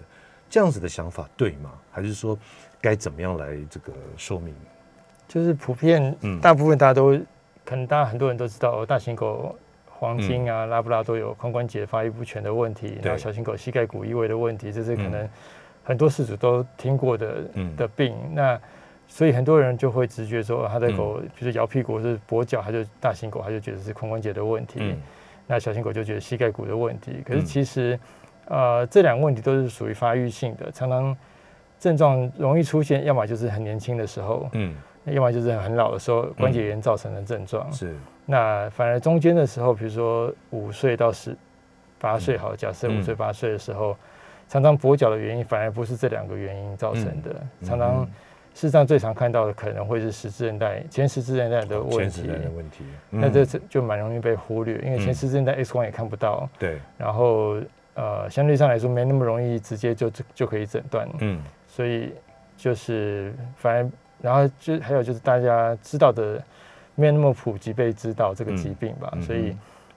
[0.49, 1.71] 这样子的想法对吗？
[1.91, 2.37] 还是说
[2.81, 4.53] 该怎么样来这个说明？
[5.27, 7.17] 就是普遍，嗯，大部分大家都
[7.63, 9.55] 可能，大家很多人都知道，大型狗
[9.89, 15.27] 黄金啊、拉布拉多有髋关节发育不全的问题，然后小型狗膝盖骨异位的问题，这是可能
[15.83, 17.43] 很多事主都听过的
[17.75, 18.15] 的病。
[18.33, 18.59] 那
[19.07, 24.95] 所以很多人就会直觉说，他的狗，比如摇屁股是跛脚，他就大型狗他就觉得是髋关节的问题，
[25.47, 27.23] 那小型狗就觉得膝盖骨的问题。
[27.25, 27.99] 可是其实。
[28.47, 31.15] 呃，这两个问题都是属于发育性的，常常
[31.79, 37.71] 症状容易出现，要么就是很年轻的时候，嗯，要么就是很老的时候，关节炎造成的症状。
[37.71, 41.35] 是，那反而中间的时候，比如说五岁到十
[41.99, 43.97] 八岁，好，假设五岁八岁的时候，
[44.47, 48.05] 常常跛脚的原因反而不是这两个原因造成的，常常
[48.53, 52.29] 事实上最常看到的可能会是十字韧带前十字韧带的问题。
[52.55, 56.47] 问题，那这就蛮容易被忽略，因为前十字韧带 X 光也看不到。
[56.59, 57.57] 对，然后。
[57.95, 62.13] 呃，相对上来说没那么容易直接就就可以诊断，嗯，所以
[62.57, 63.89] 就是反而，
[64.21, 66.43] 然后就还有就是大家知道的
[66.95, 69.55] 没有那么普及被知道这个疾病吧，所以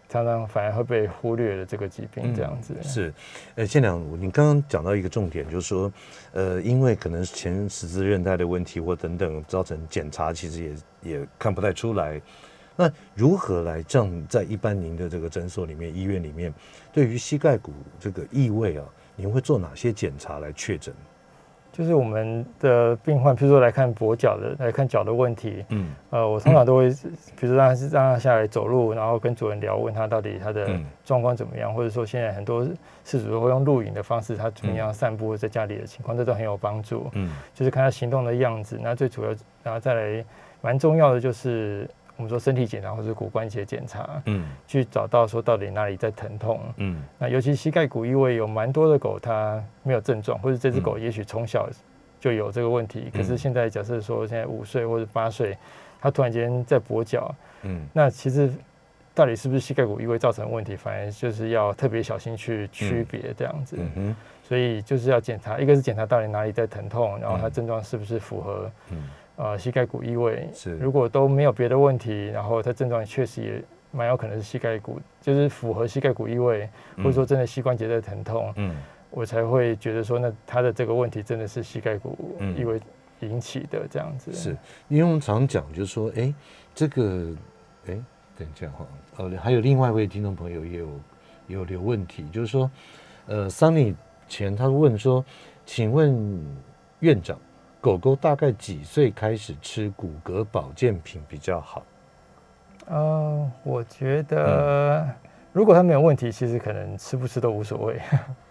[0.09, 2.75] 常常反而会被忽略了这个疾病这样子。
[2.83, 3.13] 是，
[3.57, 5.93] 呃，建良，你刚刚讲到一个重点，就是说，
[6.33, 10.63] 呃，因为可能前十字韧带的问题或等等，造成检查其实
[11.03, 12.21] 也也看不太出来。
[12.81, 16.55] 那如何来这样在一般您的这个诊所里面、医院里面，
[16.93, 18.85] 对于膝盖骨这个异位啊，
[19.17, 20.95] 您会做哪些检查来确诊？
[21.73, 26.89] 就是我们的病患，譬如说来看跛脚的，来看脚的问题，嗯，呃，我通常都会，
[27.37, 32.65] 比如说让他让他下来走路，然后跟主人聊，问他到底他的状况怎么样，或者说现在很多
[33.05, 37.11] 事主会用录影的方式，他怎么样散步在家里的情况，这都很有帮助。
[37.15, 39.31] 嗯，就是看他行动的样子，那最主要，
[39.65, 40.25] 然后再来
[40.61, 41.91] 蛮重要的就是。
[42.19, 51.71] 我们说身体检查或是骨关节检查，嗯，去找到说到底哪里在疼痛，嗯，那尤其膝盖骨异位有蛮多的狗它没有症状，或者这只狗也许从小
[52.19, 55.57] 就有这个问题，可是现在假设说现在五岁或者八岁，
[56.01, 58.53] 它突然间在跛脚，嗯，那其实
[59.15, 69.09] 到底是不是膝盖骨异位造成问题，反而就是要特别小心去区别这样子，嗯所以就是要检查，一个是检查到底哪里在疼痛，然后它症状是不是符合，嗯。
[69.41, 78.75] 呃，膝盖骨异位是，如果都没有别的问题，然后他症状确实也蛮有可能是膝盖骨，就是符合膝盖骨异位，或者说真的膝关节的疼痛，嗯，
[79.11, 82.81] 我才会觉得说，那他的这个问题真的是膝盖骨异位
[83.21, 84.33] 引起的这样子。
[84.33, 84.57] 是，
[84.89, 86.35] 因为我们常讲就是说，哎，
[86.75, 87.33] 这个，
[87.87, 87.97] 哎，
[88.37, 88.85] 等一下哈，
[89.19, 90.87] 呃，还有另外一位听众朋友也有
[91.47, 92.69] 也有留问题，就是说，
[93.27, 93.95] 呃，三年
[94.27, 95.25] 前他问说，
[95.65, 96.45] 请问
[96.99, 97.39] 院长。
[97.81, 101.83] 狗狗大概几岁开始吃骨骼保健品比较好？
[102.89, 105.07] 呃，我觉得
[105.53, 108.01] 如果它没有问题，其实可能吃不吃都无所谓。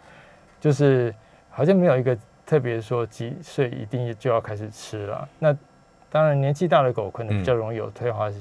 [0.61, 1.13] 就是
[1.49, 5.27] 好像没有一个特别说几岁一定就要开始吃了。
[5.39, 5.55] 那
[6.09, 8.31] 当然年纪大的狗可能比较容易有退化。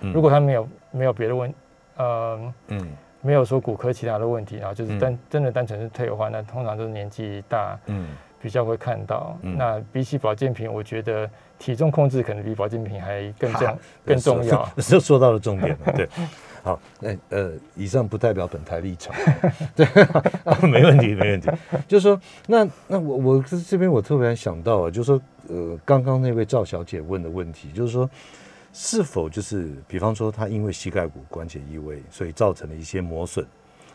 [0.00, 1.54] 如果它没有没有别的问，
[1.98, 2.88] 呃，嗯，
[3.20, 8.08] 没有说骨科其他的问题，然后就是单真的单纯是退化，那通常都是年纪大，嗯。
[8.42, 9.38] 比较会看到。
[9.40, 14.68] 那比起保健品，我觉得体重控制可能比保健品还更重 更重要。
[14.76, 16.08] 就 说到了重点了， 对。
[16.64, 19.12] 好，那呃，以上不代表本台立场，
[19.74, 19.84] 对，
[20.68, 21.50] 没问题，没问题。
[21.88, 28.08] 就是说，那那我我这边我特别想到啊，就是说，呃，刚刚那位赵小姐问的问题，就是说，
[28.72, 33.44] 是否就是比方说，她因为膝盖骨关节异位，所以造成了一些磨损，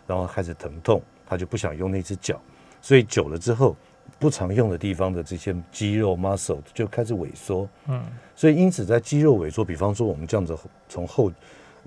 [0.06, 2.38] 然后开始疼痛，她就不想用那只脚，
[2.82, 3.78] 所以久了之后，
[4.20, 8.04] 不常用的地方的这些肌肉 muscle 就开始萎缩，嗯，
[8.36, 11.32] 所以因此在肌肉萎缩，比方说我们这样子从后。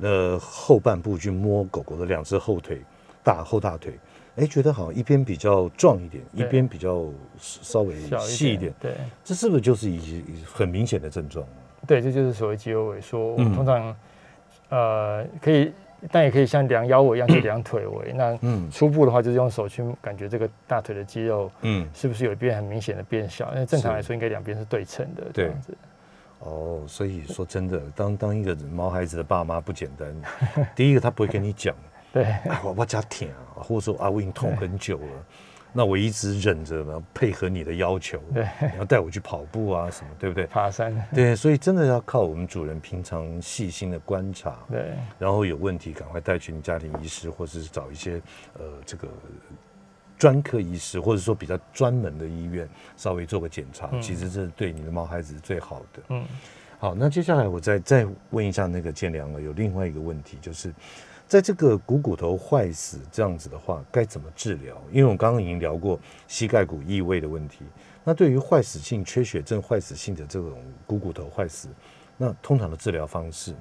[0.03, 2.81] 呃，后半部去摸狗狗的两只后腿，
[3.23, 3.99] 大后大腿，
[4.37, 7.05] 哎，觉得好像一边比较壮一点，一边比较
[7.39, 11.47] 稍微细一点，对，这是不是就是一很明显的症状？
[11.87, 13.35] 对，这就是所谓肌肉萎缩。
[13.35, 13.95] 我们通常
[14.71, 15.71] 呃可以，
[16.11, 18.13] 但也可以像量腰围一样 去量腿围。
[18.15, 18.39] 那
[18.71, 23.51] 初步的话，就是用手去感觉这个大腿的肌肉，嗯，是不是有一边很明显的变小？
[23.55, 25.77] 那正常来说，应该两边是对称的，这样子。
[26.41, 30.69] 哦，所以说真的，当当一个毛孩子的爸妈不简单。
[30.75, 31.75] 第一个，他不会跟你讲，
[32.13, 32.35] 对，
[32.65, 35.07] 我我家疼啊，或者说啊，我已经痛很久了，
[35.73, 40.47] 那我一直忍着呢，配合你的要求，对，你要带我去跑步啊什么，对不对？
[40.47, 48.21] 爬山，对，所以真的要靠我们主人平常细心的观察，对，然后有问题赶快带去你家庭医师，或者是找一些
[48.59, 49.09] 呃这个。
[50.19, 56.03] 专科医师，或者说比较专门的医院，稍微做个检查，其实这是对你的毛孩子是最好的。
[56.11, 56.27] 嗯，
[56.79, 60.75] 好，那接下来我再再问一下那个建良了，有另外一个问题，就是
[61.31, 64.77] 在这个股骨头坏死这样子的话，该怎么治疗？
[64.91, 67.65] 因为我刚刚已经聊过膝盖骨异位的问题，
[68.03, 71.69] 那对于坏死性缺血症、坏死性的这种股骨头坏死，
[72.17, 73.55] 那通常的治疗方式，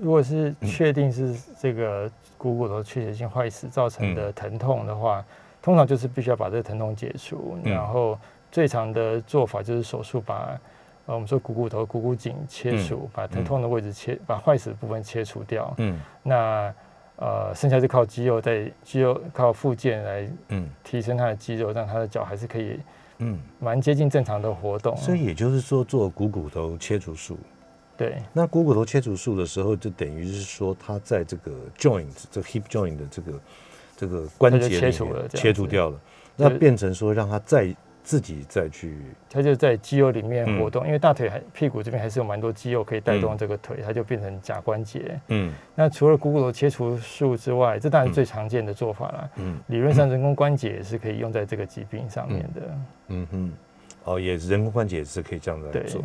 [0.00, 5.22] 如果是确定是这个股骨头缺血性坏死造成的疼痛的话。
[5.62, 8.16] 通常就是必须要把这个疼痛解除，然后
[8.52, 10.56] 最常的做法就是手术把
[11.06, 15.74] 呃我们说股骨头股骨颈切除，把疼痛的位置切，把坏死的部分切除掉。
[15.78, 16.72] 嗯，那
[17.16, 22.78] 呃剩下就靠肌肉在肌肉靠附件来嗯提升他的肌肉，让他的脚还是可以
[23.18, 24.96] 嗯蛮接近正常的活动。
[24.96, 27.38] 所以也就是说做股骨头切除术，
[27.96, 28.22] 对。
[28.32, 33.32] 那股骨头切除术的时候，就等于是说他在这个 joint 这 hip joint 的这个。
[33.98, 35.98] 这个关节切除了，切除掉了，
[36.36, 37.74] 那变成说让他再
[38.06, 38.96] 自己再去，
[39.28, 45.20] 它就在肌肉里面活动，因为大腿还屁股这边还是有蛮多肌肉可以带动这个腿，它就变成假关节。
[45.26, 49.30] 嗯，那除了股骨头切除术之外，这当然是最常见的做法了。
[49.38, 52.78] 嗯，理论上人工关节也是可以用在这个疾病上面的。
[53.08, 53.52] 嗯哼，
[54.04, 56.00] 哦，也人工关节也是可以这样子来做。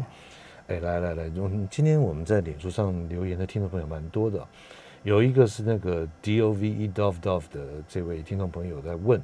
[0.70, 1.32] 哎，来来来，
[1.70, 4.44] 今天我们在脸书上留言的听众朋友蛮多的。
[5.04, 9.22] 有一个是那个 D O V E Dove Dove 的这位听众朋友在问，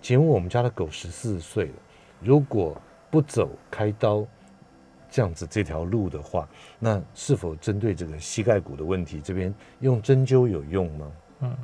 [0.00, 1.72] 请问我们家的狗十四岁了，
[2.22, 2.76] 如果
[3.10, 4.24] 不走开刀
[5.10, 11.12] 这样子这条路的话，那是否针对这个膝盖骨的问题，这边用针灸有用吗？
[11.40, 11.56] 嗯，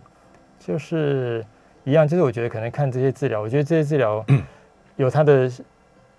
[0.58, 1.44] 就是
[1.84, 4.24] 一样，就是我觉得可能看这些治疗，我觉得这些治疗
[4.96, 5.50] 有它的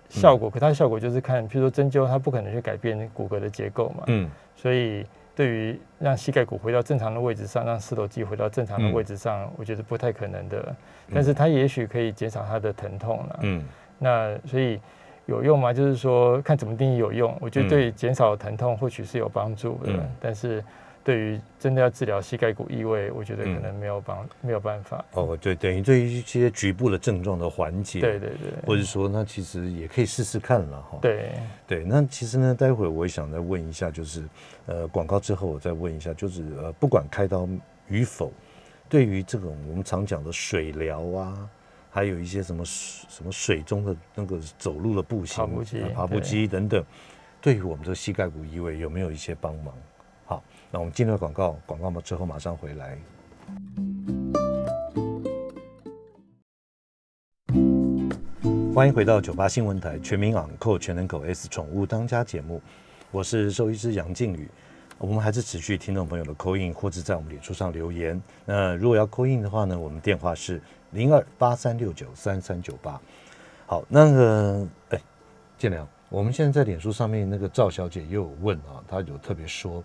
[0.08, 5.06] 效果，可它的效果就是看，譬如说针灸，它不可能去改变骨骼的结构嘛，嗯，所以。
[5.32, 10.76] 对于让膝盖骨回到正常的位置上，让四头肌回到正常的位置上，我觉得不太可能的。
[11.14, 13.38] 但是它也许可以减少它的疼痛了。
[13.42, 13.64] 嗯，
[14.00, 14.80] 那所以
[15.26, 15.72] 有用吗？
[15.72, 17.32] 就是说看怎么定义有用。
[17.40, 20.64] 我觉得对减少疼痛或许是有帮助的，但是。
[21.02, 25.02] 对于真的要治疗膝盖骨异位，我觉得可能没有帮没有办法。
[25.12, 30.98] 哦，对，等于对于一些局部的症状的缓解，对对对，或者说那其实也可以试试看了哈。
[31.00, 31.30] 对
[31.66, 34.22] 对，那其实呢，待会儿我也想再问一下，就是
[34.66, 37.48] 呃广告之后我再问一下，就是呃不管开刀
[37.88, 38.30] 与否，
[38.86, 41.48] 对于这种我们常讲的水疗啊，
[41.92, 46.84] 还有一些什么什么水中的那个走路的步行、跑步机、跑步机等等，
[47.40, 49.74] 对于我们这个膝盖骨移位有没有一些帮忙？
[50.24, 52.96] 好那我们进入广告，广告嘛之后马上回来。
[58.72, 62.62] 欢迎回到九八新闻台全民昂扣全能狗 S 宠物当家节目，
[63.10, 64.48] 我是兽医师杨靖宇。
[64.96, 68.22] 我们还是持续听众朋友的扣印，或者在我们脸书上留言。
[68.44, 70.60] 那如果要扣印的话呢，我们电话是
[70.92, 73.00] 零二八三六九三三九八。
[73.66, 75.00] 好，那个哎，
[75.56, 79.82] 建良，我们现在在脸书上面那个赵小姐又有问啊，她有特别说。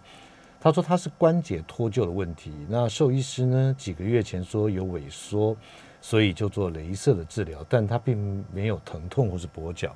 [0.60, 5.56] 她说她是关节脱臼的问题，那兽医师呢几个月前说有萎缩，
[6.02, 9.96] 所以就做镭射的治疗，但她并没有疼痛或是跛脚，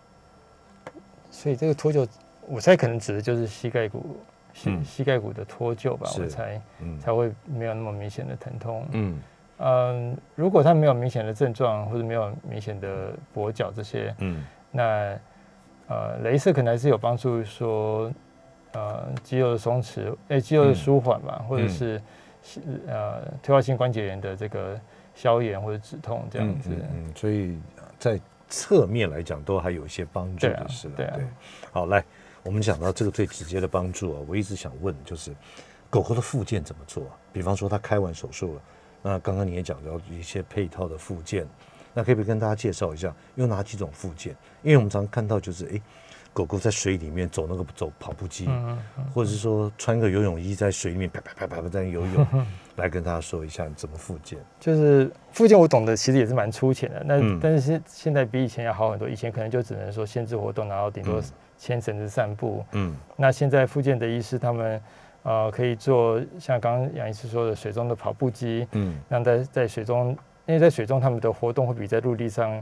[1.31, 2.07] 所以这个脱臼，
[2.47, 4.17] 我猜可能指的就是膝盖骨
[4.53, 6.61] 膝膝盖骨的脱臼吧，我猜
[7.01, 8.87] 才会没有那么明显的疼痛。
[8.91, 9.17] 嗯
[9.59, 15.19] 嗯，如果他没有明显的症状或者没有明显的跛脚这些，嗯，那
[15.87, 18.11] 呃，镭射可能还是有帮助，说
[18.73, 22.01] 呃肌肉的松弛，哎，肌肉的舒缓吧，或者是
[22.87, 24.79] 呃退化性关节炎的这个
[25.13, 26.69] 消炎或者止痛这样子。
[26.71, 27.57] 嗯，所以
[27.97, 31.19] 在侧面来讲都还有一些帮助的是对啊。
[31.71, 32.03] 好，来，
[32.43, 35.35] 我们讲到这个最直接的帮助啊，我一直想问就是，
[35.89, 37.03] 狗狗的附件怎么做？
[37.33, 38.61] 比方说它开完手术了，
[39.01, 41.47] 那刚刚你也讲到一些配套的附件。
[41.91, 44.33] 那可以不可以跟大家介绍一下，有哪几种附件？
[44.61, 45.81] 因为我们常看到就是，哎，
[46.31, 48.47] 狗狗在水里面走那个走跑步机，
[49.11, 52.45] 或者是说穿个游泳衣在水里面啪啪啪啪啪在游泳，
[52.77, 54.37] 来跟大家说一下怎么附件。
[54.59, 61.19] 就是附件我懂得其实也是蛮粗浅的，那但是现现在比以前要好很多，以前可能就只能说限制活动，然后顶多
[61.57, 62.63] 牵绳子散步。
[62.73, 64.79] 嗯，那现在附件的医师他们
[65.23, 70.17] 呃可以做像刚刚杨医师说的水中的跑步机，嗯，让在在水中。
[70.45, 72.59] 因为在水中，他们的活动会比在陆地上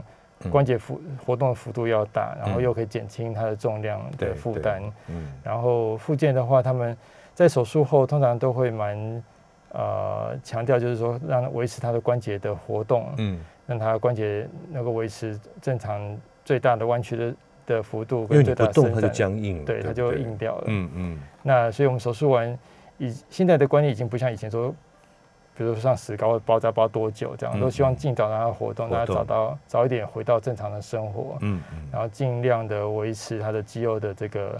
[0.50, 4.82] 关节幅活动的幅度要大，然后又可以减轻它的重量的负担。
[5.06, 6.94] 嗯，然后附件的话，他们
[7.34, 9.24] 在手术后通常都会蛮
[9.72, 17.34] 呃强调，就是说让维持它的关节的活动，嗯，让它关节能够维持正常最大的弯曲的
[17.68, 20.64] 的幅度，因为你不动它就僵硬，对，它就硬掉了。
[20.66, 21.18] 嗯嗯。
[21.42, 22.58] 那所以我们手术完，
[22.98, 24.74] 以现在的观念已经不像以前说。
[25.56, 31.36] 比如说像石膏包扎包多久这样，都希望尽早让它活动，让它找到早一点回到正常的生活。
[31.40, 31.78] 嗯嗯。
[31.90, 34.56] 然后尽量的维持它的肌肉的这个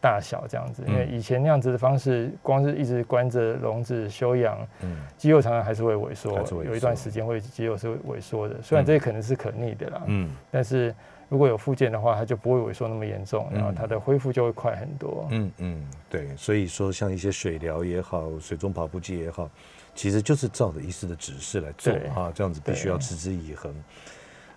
[0.00, 8.56] 大小这样子，因为以前那样子的方式，光是一直关着笼子休养，嗯，肌肉常常还是会萎缩，有一段时间会肌肉是萎缩的。
[8.60, 10.92] 虽然这可能是可逆的啦，嗯，但是
[11.30, 15.26] 如果有附件的话，它就不会萎缩那么严重，然后它的恢复就会快很多。
[15.30, 19.48] 嗯嗯，对，所以说像一些水疗也好，水中跑步机也好。
[19.94, 23.74] 其实就是照着医师的指示来做哈，这样子必须要持之以恒。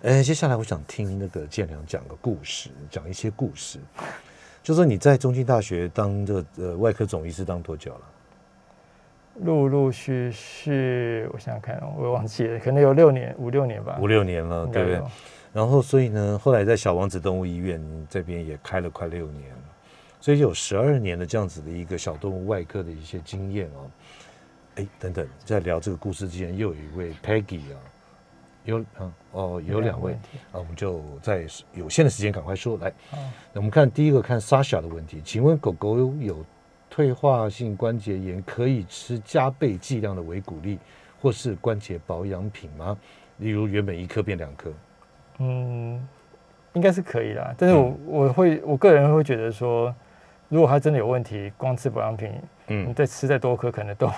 [0.01, 3.79] 哎，接下来我想听那个建良讲个故事，讲一些故事。
[4.63, 8.01] 就说你在中心大学当这呃外科总医师当多久了？
[9.41, 13.97] 陆陆续续，我想想看，我忘记了，可能有六年五六年吧。
[13.99, 15.01] 五六年了，对不对？
[15.53, 17.79] 然后所以呢，后来在小王子动物医院
[18.09, 19.51] 这边也开了快六年，
[20.19, 23.89] 所以有十二年的这样子的一个小动物外科的一些经验哦。
[24.75, 27.77] 哎，等等，在聊这个故事之前，又有一位 Peggy 啊，
[28.65, 30.13] 有啊哦，有两位
[30.51, 31.45] 啊，我们就在
[31.75, 32.91] 有限的时间赶快说来。
[33.53, 36.43] 那我们看第一个，看 Sasha 的问题，请问狗狗有
[36.89, 40.79] 退化性关节炎，可以吃加倍剂量的维骨力
[41.21, 42.97] 或是关节保养品吗？
[43.37, 44.73] 例如原本一颗变两颗？
[45.43, 46.07] 嗯，
[46.73, 49.93] 应该是可以的，但是我我会我个人会觉得说，
[50.47, 52.31] 如果它真的有问题，光吃保养品，
[52.67, 54.09] 嗯，你再吃再多颗，可能都。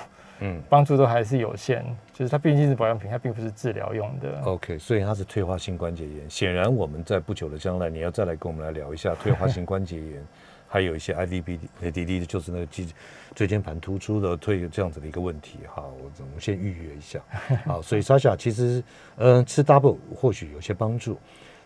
[0.41, 4.41] 嗯， 帮助都还是有限，就是它毕竟是保养品，它并不是治疗用的。
[4.41, 6.30] OK，所以它是退化性关节炎。
[6.30, 10.26] 显然，我们在不久的将来，你要再来跟我们来聊一下退化性关节炎，
[10.68, 12.86] 还有一些 IVB、ADD，就是那个椎
[13.34, 15.59] 椎间盘突出的退这样子的一个问题。
[15.68, 17.20] 好，我我们先预约一下。
[17.66, 18.84] 好，所以 Sasha 其实，
[19.18, 21.18] 嗯，吃 Double 或许有些帮助。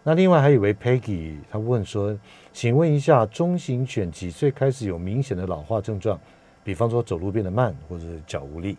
[0.04, 2.18] 那另外还有位 Peggy，他问说，
[2.54, 6.20] 请问一下，中型犬几岁开始有明显的老化症状？
[6.64, 8.78] 比方说走路变得慢，或者是脚无力，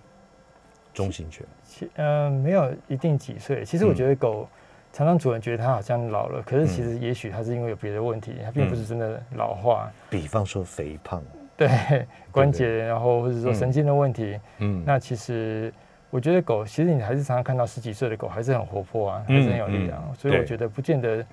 [0.95, 1.45] 中型犬。
[1.64, 3.64] 其呃没有一定几岁。
[3.64, 4.49] 其实我觉得狗
[4.93, 9.91] 常常主人觉得它好像老了，可是其实也许它是因为有别的问题，它并不是真的老化。
[10.09, 11.22] 比方说肥胖，
[11.57, 11.68] 对
[12.32, 14.38] 关节，然后或者说神经的问题。
[14.59, 15.72] 嗯，那其实
[16.11, 20.14] 我觉得狗，其实你还是常常看到十几岁的狗还是很活泼啊，还是很有力量。
[20.14, 21.26] 所以我觉得不见得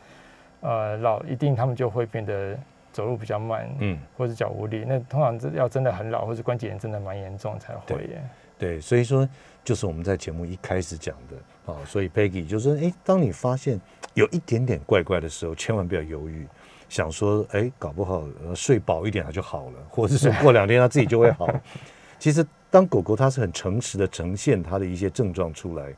[0.62, 2.58] 呃老一定他们就会变得。
[2.94, 8.24] 走路比较慢，嗯，或者脚无力，那通常要真的很老，或者关节炎真的蛮严重才会耶。
[8.58, 9.28] 对，所以说
[9.64, 11.36] 就是我们在节目一开始讲的
[11.68, 13.80] 啊，所以 Peggy 就说，哎，当你发现
[14.16, 16.48] 有一点点怪怪的时候，千万不要犹豫，
[16.90, 21.48] 想说，哎，搞不好睡饱一点它就好了，或者是过两天它自己就会好。
[22.18, 25.94] 其实当狗狗它是很诚实的呈现它的一些症状出来，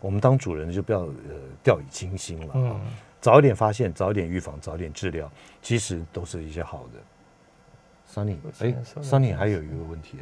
[0.00, 1.14] 我们当主人就不要呃
[1.62, 2.52] 掉以轻心了。
[2.54, 2.80] 嗯。
[3.20, 5.30] 早一点发现，早一点预防，早一点治疗，
[5.62, 7.00] 其实都是一些好的。
[8.12, 10.18] Sunny，哎，Sunny 还有一个问题，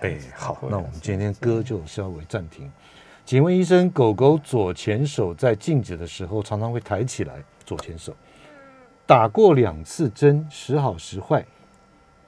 [0.00, 2.70] 哎，好，那我们今天歌就稍微暂停。
[3.24, 8.14] 请问医生，狗狗左前手在静止的时候常常会抬起来，左前手
[9.06, 11.44] 打过两次针，时好时坏，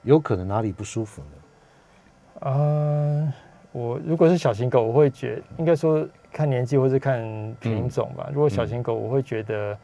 [0.03, 2.49] 有可能哪里不舒服呢？
[2.49, 3.33] 啊，
[3.71, 6.07] 我如果是小型狗，我会觉应该说。
[6.29, 7.19] 看年纪或是看
[7.59, 8.29] 品种吧。
[8.31, 9.75] 如果小型狗，我会觉得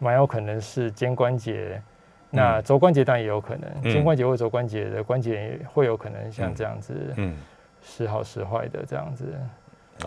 [0.00, 1.80] 蛮有可能是肩关节，
[2.28, 3.92] 那肘关节当然也有可能。
[3.92, 7.36] 肩关节或肘关节的关节会有可能像这样子，嗯，
[7.82, 9.32] 时好时坏的这样子。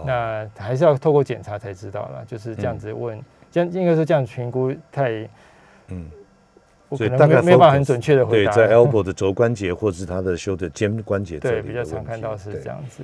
[0.06, 2.24] 那还是要透过检查才知道了。
[2.26, 3.22] 就是这样子问，
[3.52, 5.28] 这样应该是这样评估太
[5.88, 6.10] 嗯。
[6.92, 8.54] 所以大概没有办法很准确的回答。
[8.54, 13.04] 对，在 elbow 的肘关节或是他的 shoulder 肩关节对比较常看到是这样子。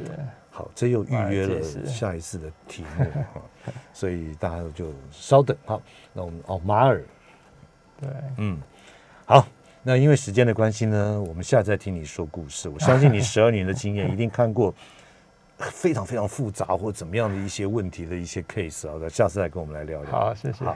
[0.51, 3.05] 好，这又预约了下一次的题目
[3.91, 5.81] 所以大家就稍等好，
[6.13, 7.01] 那我们哦马尔，
[7.99, 8.57] 对，嗯，
[9.25, 9.47] 好，
[9.81, 12.69] 那因为时间的关系呢，我们下次再听你说故事。
[12.69, 14.73] 我相信你十二年的经验，一定看过
[15.71, 20.11] 非常非常复杂或怎么样的一些问题的一些 case 啊，下次再跟我们来聊聊。
[20.11, 20.65] 好，谢谢。
[20.65, 20.75] 好。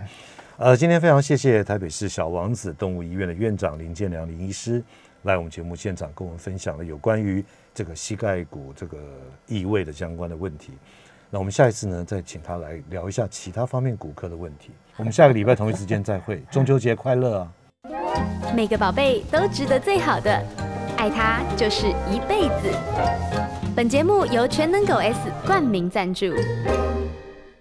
[0.58, 4.82] 呃，今天非常谢谢台北市小王子动物医院的院长林建良林医师
[5.24, 8.98] 来我们节目现场跟我们分享了有关于这个膝盖骨这个
[9.48, 10.72] 异位的相关的问题。
[11.30, 14.72] 那我们下一次呢，再请他来聊一下其他方面骨科的问题。
[14.96, 17.52] 我们下个礼拜同一时间再会，中秋节快乐啊！
[18.56, 20.32] 每个宝贝都值得最好的，
[20.96, 23.55] 爱他就是一辈子。
[23.76, 26.28] 本节目由全能狗 S 冠名赞助。